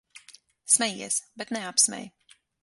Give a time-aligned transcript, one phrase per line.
[0.75, 2.11] Smejies, bet neapsmej.